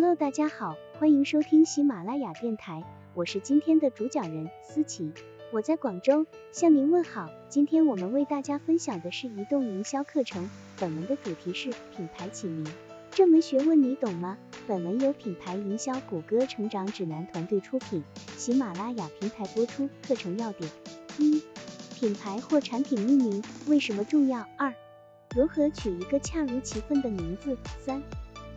[0.00, 5.12] Hello，大家好，欢迎收听喜马拉雅电台，我是今天的主讲人思琪，
[5.50, 7.28] 我在广州向您问好。
[7.48, 10.48] 今天我们为大家分享的是移动营销课程，
[10.78, 12.64] 本文的主题是品牌起名，
[13.10, 14.38] 这门学问你懂吗？
[14.68, 18.04] 本文由品牌营销谷歌成长指南团队出品，
[18.36, 19.90] 喜马拉雅平台播出。
[20.06, 20.70] 课程要点：
[21.18, 21.42] 一、
[21.96, 24.46] 品牌或产品命名为什么重要？
[24.56, 24.72] 二、
[25.34, 27.58] 如何取一个恰如其分的名字？
[27.80, 28.00] 三、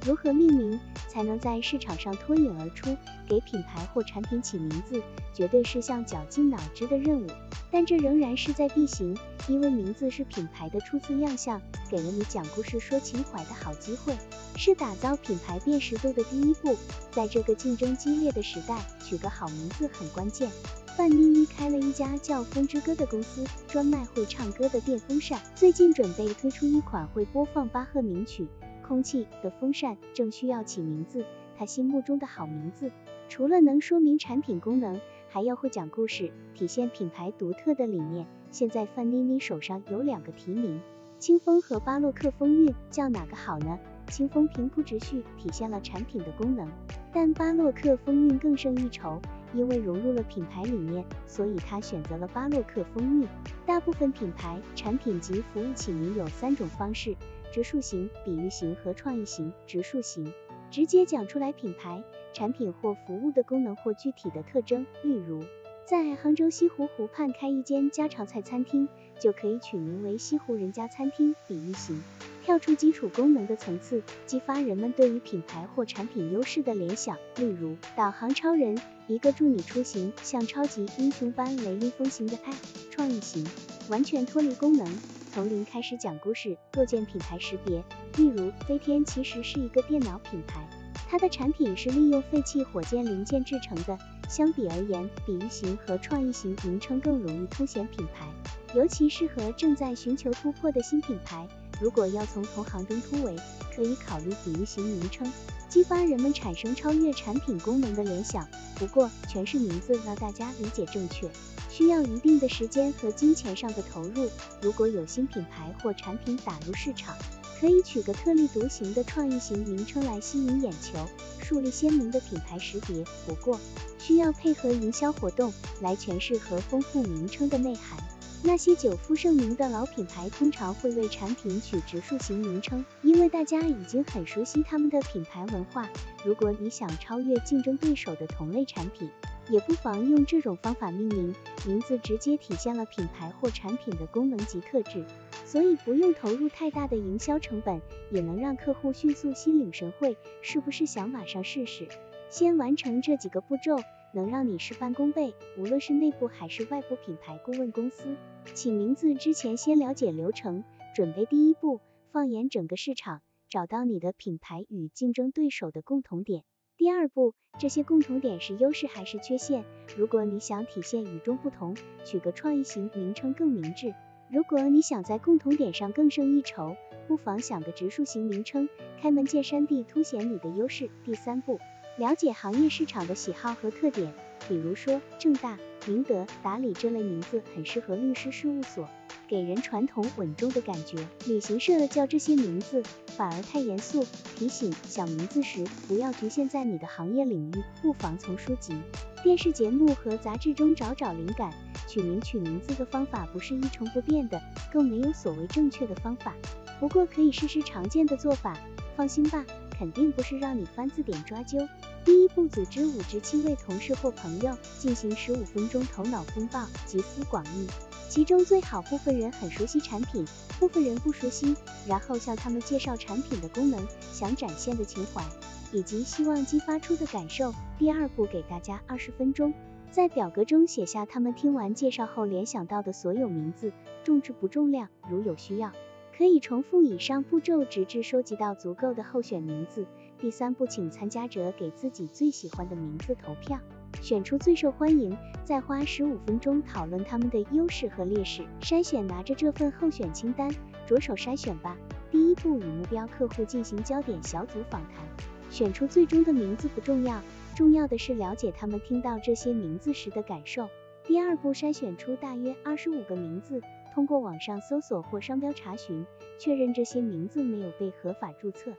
[0.05, 2.97] 如何命名才能在市场上脱颖而出？
[3.27, 5.01] 给品牌或产品起名字，
[5.33, 7.27] 绝对是项绞尽脑汁的任务，
[7.71, 14.13] 但这仍然势在必行，因为名字是品牌的初次亮相，给了你讲故事、说情怀的好机会，
[14.57, 16.75] 是打造品牌辨识度的第一步。
[17.09, 20.51] 在这个竞争激烈的时代，取个好名字很关键。
[20.97, 28.45] 范妮妮开了一家叫风之歌的公司，专卖会唱歌的电风扇，最近准备推出一款会播放巴赫名曲。
[28.81, 31.25] 空气的风扇正需要起名字，
[31.57, 32.91] 他心目中的好名字，
[33.29, 38.25] 除了能说明产品功能，还要会讲故事，体现品牌独特的理念。
[38.49, 40.81] 现在范妮妮手上有两个提名，
[41.19, 43.79] 清风和巴洛克风韵，叫哪个好呢？
[44.07, 46.67] 清风平铺直叙，体现了产品的功能，
[47.13, 49.21] 但巴洛克风韵更胜一筹，
[49.53, 53.27] 因为融入了品牌理念，所以他选择了巴洛克风韵。
[53.65, 57.15] 大部分品牌、产品及服务起名有三种方式。
[57.51, 59.51] 直述型、比喻型和创意型。
[59.67, 60.31] 直述型，
[60.69, 64.85] 直接讲出来品牌、产品或服务的功能或具体的特征。
[65.03, 65.43] 例如，
[65.85, 68.87] 在杭州西湖湖畔开一间家常菜餐厅，
[69.19, 71.35] 就可以取名为西湖人家餐厅。
[71.45, 72.01] 比喻型，
[72.43, 77.15] 跳出基础功能的层次，激发人们对于品牌或产品优势的联想。
[77.35, 82.55] 例如，导航超人，一个助你出行像超级英雄般雷厉风行的 App。
[82.89, 83.45] 创意型，
[83.89, 84.85] 完全脱离功能。
[85.31, 87.83] 从零开始讲故事，构建品牌识别。
[88.17, 90.67] 例如，飞天其实是一个电脑品牌，
[91.07, 93.97] 它的产品是利用废弃火箭零件制成的。
[94.27, 98.27] 相比而言，比喻型和创意型名称更容易凸显品牌，
[98.75, 101.47] 尤其适合正在寻求突破的新品牌。
[101.81, 103.35] 如果要从同行中突围，
[103.75, 105.29] 可以考虑比喻型名称，
[105.67, 108.47] 激发人们产生超越产品功能的联想。
[108.75, 111.27] 不过，全是名字让大家理解正确。
[111.71, 114.29] 需要一定的时间和金钱上的投入。
[114.61, 117.15] 如果有新品牌或产品打入市场，
[117.59, 121.09] 可以取个特立独行的创意型名称来吸引眼球，
[121.41, 123.03] 树立鲜明的品牌识别。
[123.25, 123.59] 不过，
[123.97, 127.97] 需要配合营销活动来诠释和丰富名称的内涵。
[128.43, 135.87] 那些久负盛名的老品牌通常会为产品取直述型名称，因为大家已经很熟悉他们的品牌文化。
[136.25, 139.07] 如果你想超越竞争对手的同类产品，
[139.47, 141.35] 也不妨用这种方法命名，
[141.67, 145.05] 名字直接体现了品牌或产品的功能及特质，
[145.45, 150.17] 所以不用投入太大的营销成本，也能让客户迅速心领神会。
[150.41, 151.87] 是不是想马上试试？
[152.31, 153.77] 先完成这几个步骤，
[154.13, 155.33] 能让你事半功倍。
[155.57, 158.15] 无论是内部还是外部品牌顾问公司，
[158.53, 160.63] 起名字之前先了解流程，
[160.95, 161.79] 准备第一步，
[162.11, 166.43] 放眼整个市场，找到你的品牌与竞争对手的共同点。
[166.77, 169.63] 第二步，这些共同点是优势还是缺陷？
[169.95, 173.93] 如果你想体现与众不同，取个创意型名称更明智。
[174.31, 176.75] 如果你想在共同点上更胜一筹，
[177.07, 178.67] 不妨想个直述型名称，
[178.99, 180.89] 开门见山地凸显你的优势。
[181.03, 181.59] 第三步，
[181.97, 184.13] 了解行业市场的喜好和特点，
[184.47, 188.87] 比如说正大、明德、达理这类名字很适合律师事务所。
[189.27, 191.07] 给人传统稳重的感觉。
[191.25, 192.83] 旅行社叫这些名字
[193.15, 194.05] 反而太严肃。
[194.35, 198.75] 提醒：想名字时不要局限在你的行业领域，不妨从书籍、
[199.23, 201.49] 电视节目和杂志中找找灵感。
[201.87, 206.33] 取名取名字的方法不是一成不变的，更没有所谓正确的方法。
[206.81, 208.57] 不过可以试试常见的做法。
[208.97, 209.45] 放心吧，
[209.81, 211.67] 肯定不是让你翻字典抓阄。
[212.05, 217.65] 第一步，组织五至七位同事或朋友，进行十五分钟头脑风暴，集思广益。
[218.07, 220.23] 其中最好部分人很熟悉产品，
[220.59, 221.55] 部分人不熟悉，
[221.87, 225.23] 然后向他们介绍产品的功能、想展现的情怀，
[225.71, 227.51] 以及希望激发出的感受。
[227.79, 229.51] 第二步，给大家二十分钟，
[229.89, 233.73] 在表格中写下他们听完介绍后联想到的所有名字，
[234.03, 234.89] 重质不重量。
[235.09, 235.71] 如有需要，
[236.17, 239.85] 可以重复以上步骤，直至收集到足够的候选名字。
[240.19, 243.59] 第三步，请参加者给自己最喜欢的名字投票。
[244.01, 248.43] 选出最受欢迎，再花十五分钟讨论他们的优势和劣势。
[248.61, 250.49] 筛选拿着这份候选清单，
[250.85, 251.77] 着手筛选吧。
[252.09, 255.03] 第一步，与目标客户进行焦点小组访谈。
[255.49, 257.21] 选出最终的名字不重要，
[257.55, 260.69] 重要的是了解他们听到这些名字时的感受。
[261.03, 263.61] 第二步，筛选出大约二十五个名字，
[263.93, 266.05] 通过网上搜索或商标查询，
[266.39, 268.71] 确认这些名字没有被合法注册。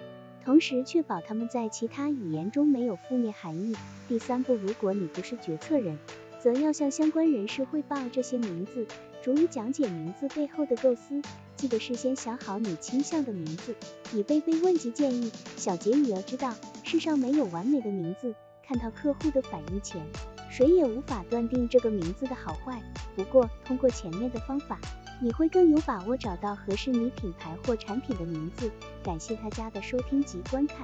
[0.45, 3.77] 同时确保它们在其他语言中没有负面含义。
[4.09, 5.97] 第三步，如果你不是决策人，
[6.41, 8.87] 则要向相关人士汇报这些名字，
[9.23, 11.23] 逐一讲解名字背后的构思。
[11.55, 13.77] 记得事先想好你倾向的名字，
[14.13, 15.31] 以备被问及建议。
[15.57, 18.35] 小结语要知道，世上没有完美的名字，
[18.67, 20.05] 看到客户的反应前，
[20.51, 22.83] 谁也无法断定这个名字的好坏。
[23.15, 24.81] 不过，通过前面的方法，
[25.23, 28.69] 你会更有把握找到合适你品牌或产品的名字。
[29.05, 30.79] 感谢大家的收听及观看。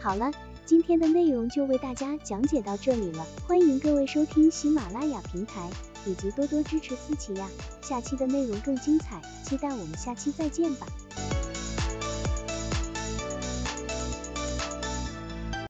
[0.00, 0.32] 好了，
[0.64, 5.68] 今天的内容就为大家讲解到这里了，欢迎各位收听喜马拉雅平台。
[6.04, 7.48] 以及多多支持思琪呀，
[7.80, 10.86] 下期的内容更精彩，期待我们下期再见吧。